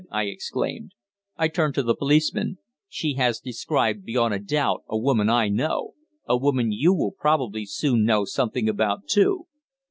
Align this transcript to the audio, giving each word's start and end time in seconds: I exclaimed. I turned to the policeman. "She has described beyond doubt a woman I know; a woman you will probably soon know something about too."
I 0.09 0.23
exclaimed. 0.23 0.93
I 1.37 1.47
turned 1.47 1.75
to 1.75 1.83
the 1.83 1.93
policeman. 1.93 2.57
"She 2.89 3.13
has 3.17 3.39
described 3.39 4.03
beyond 4.03 4.47
doubt 4.47 4.81
a 4.89 4.97
woman 4.97 5.29
I 5.29 5.47
know; 5.47 5.93
a 6.25 6.35
woman 6.37 6.71
you 6.71 6.91
will 6.91 7.11
probably 7.15 7.67
soon 7.67 8.03
know 8.03 8.25
something 8.25 8.67
about 8.67 9.05
too." 9.07 9.45